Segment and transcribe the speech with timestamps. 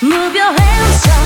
[0.00, 1.17] Move your hands.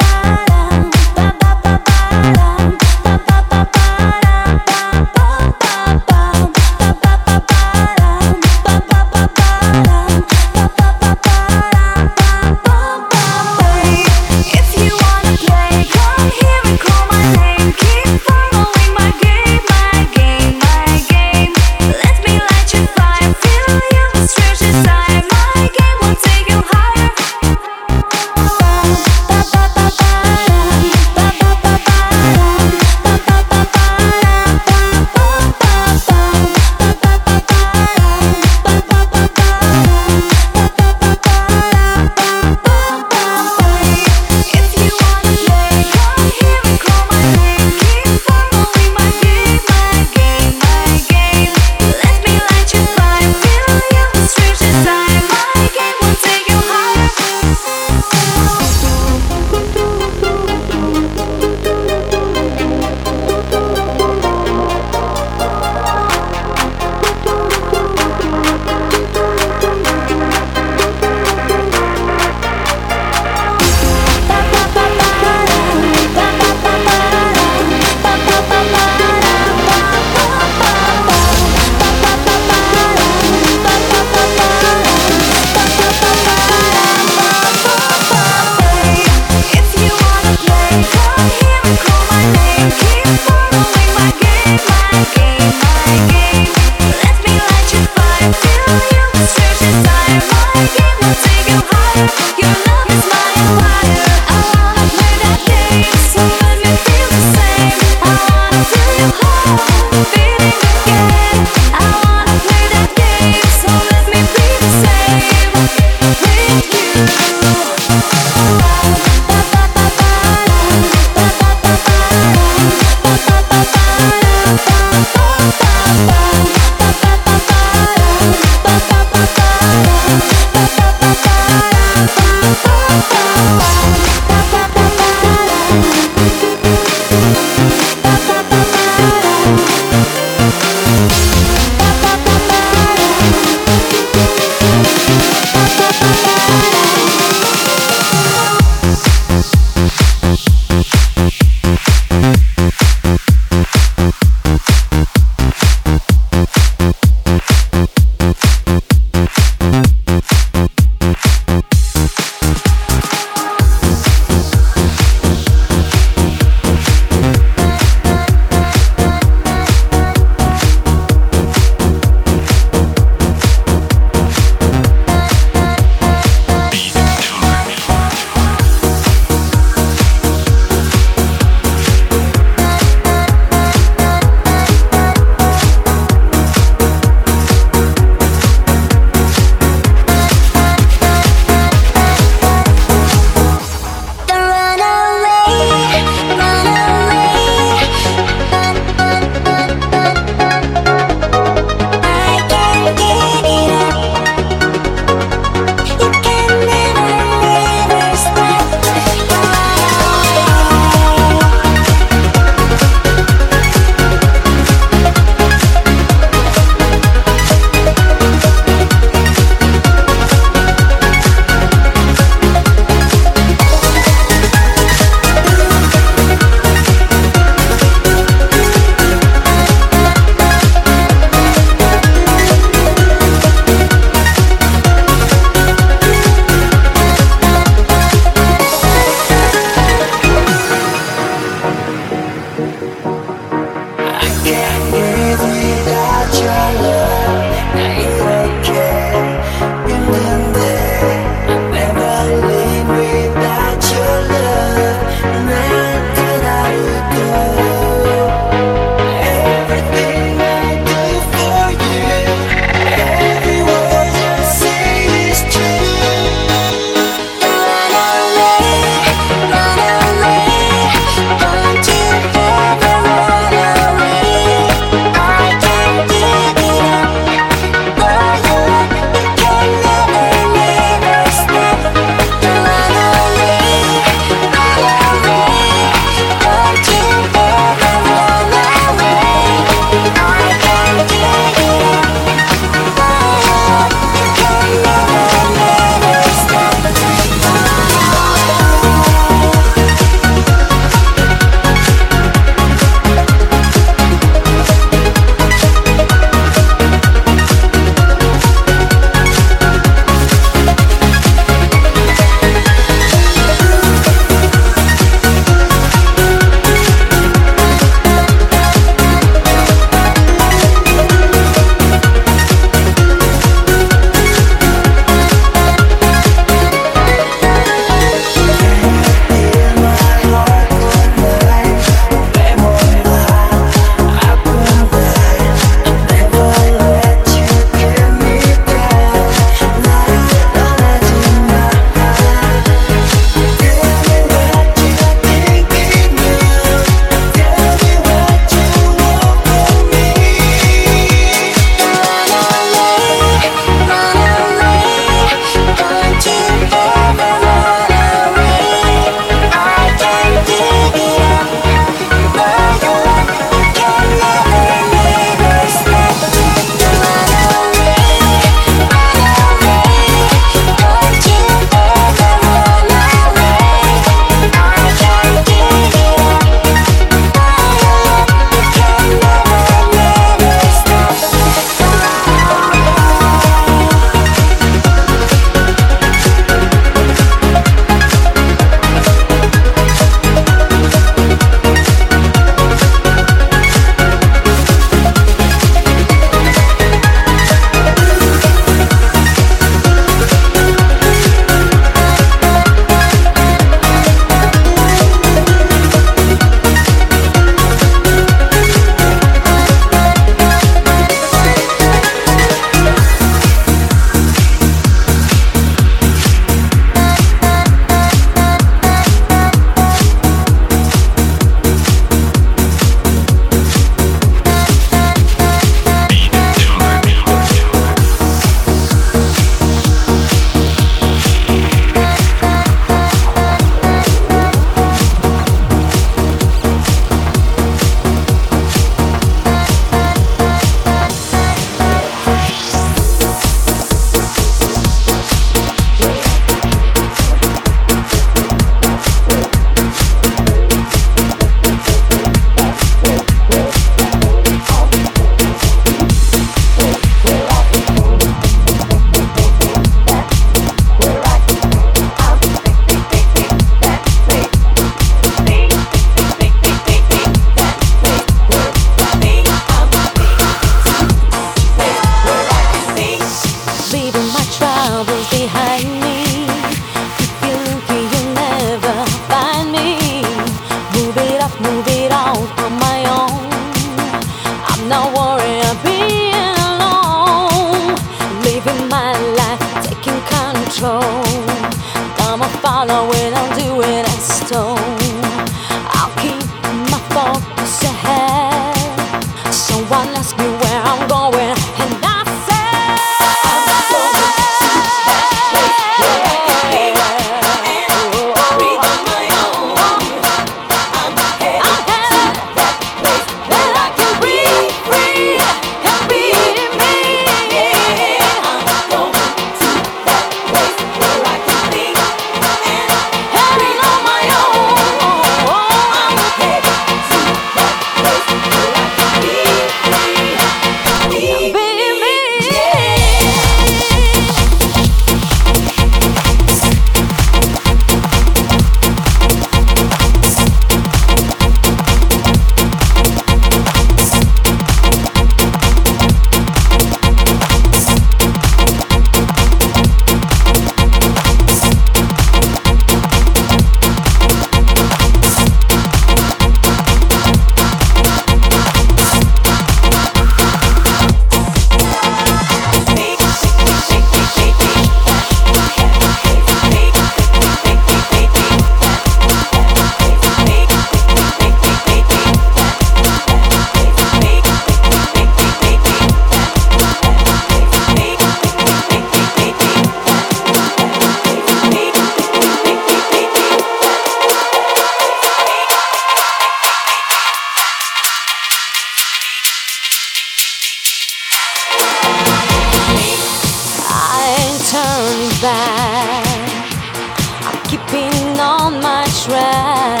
[599.20, 600.00] Track,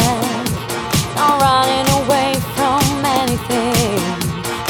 [1.16, 2.82] not running away from
[3.20, 4.00] anything.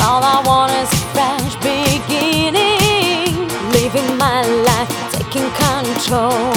[0.02, 6.52] All I want is a fresh beginning, living my life, taking control.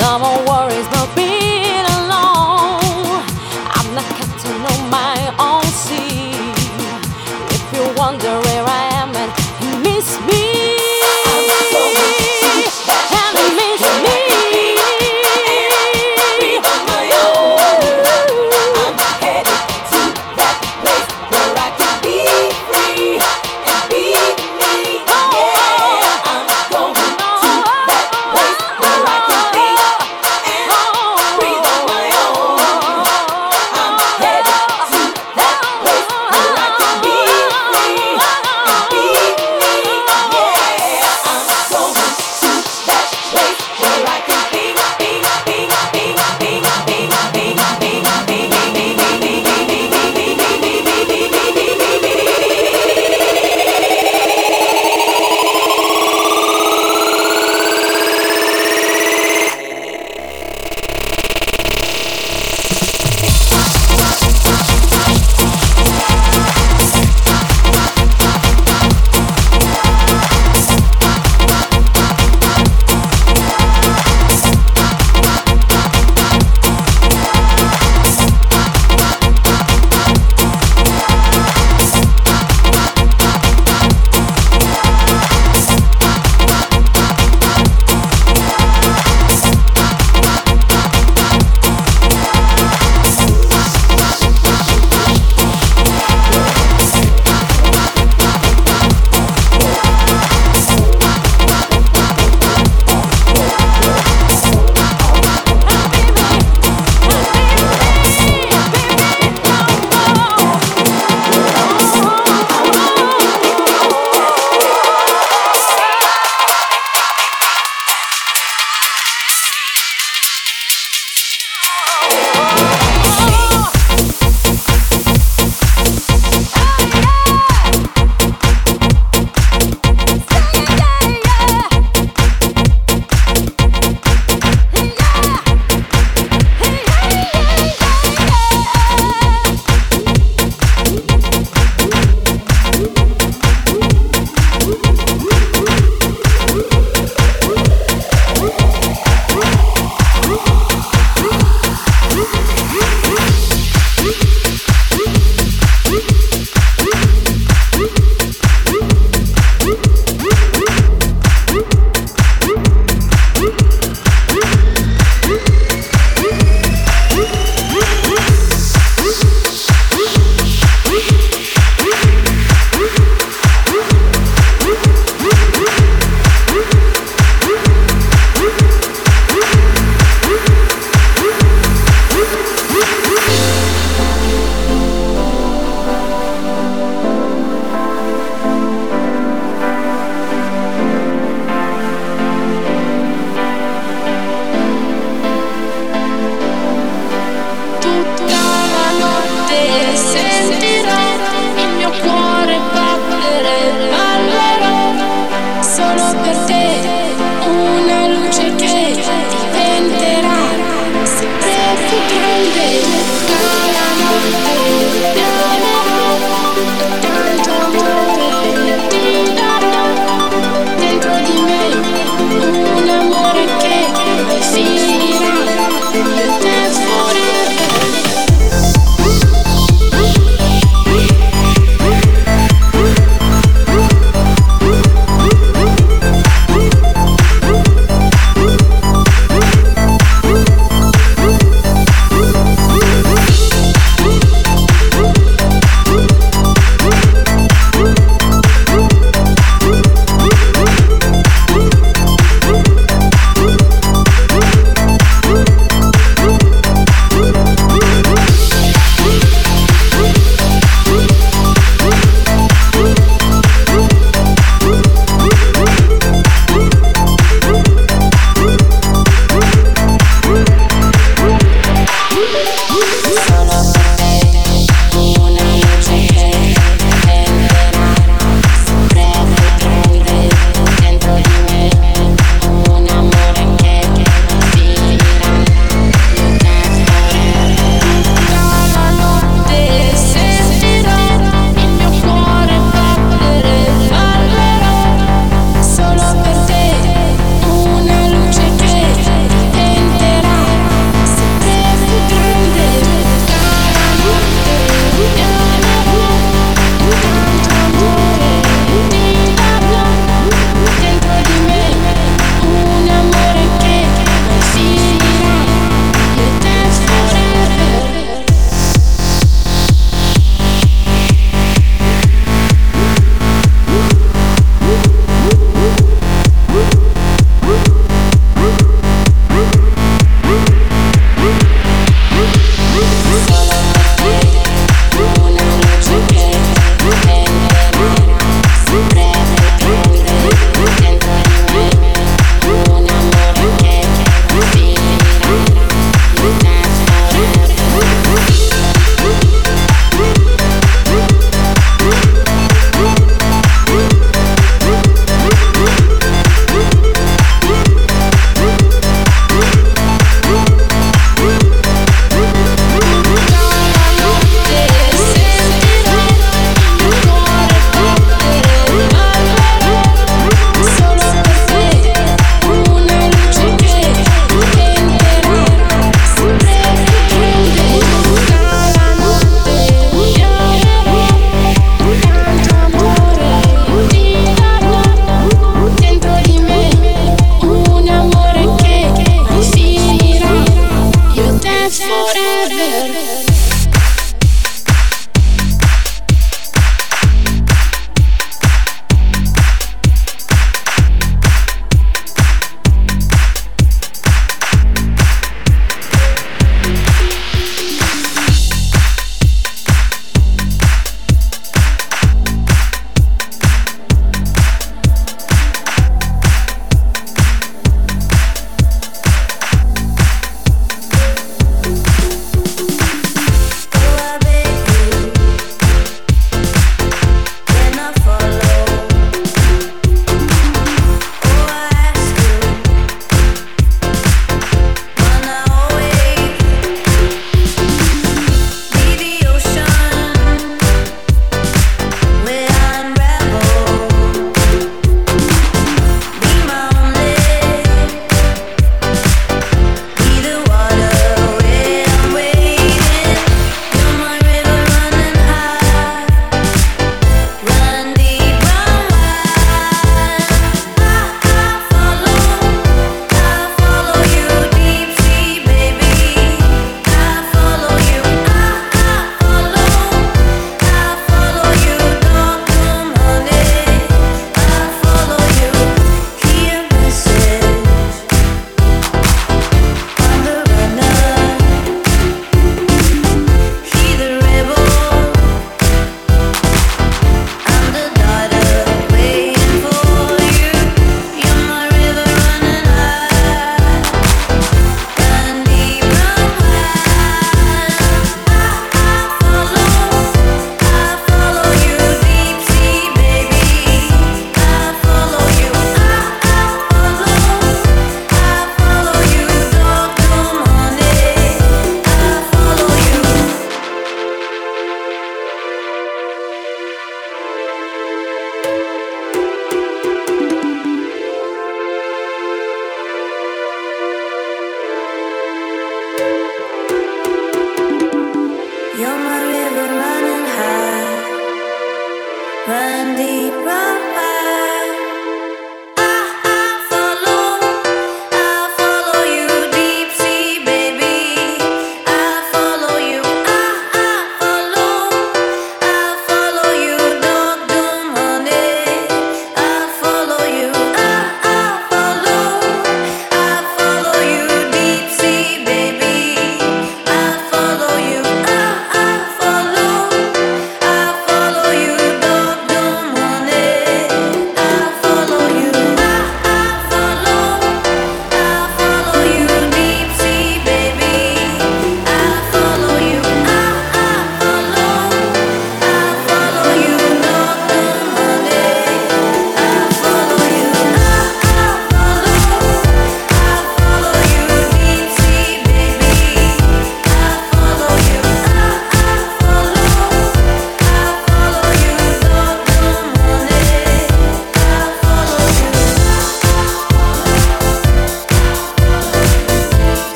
[0.00, 1.43] No more worries, no being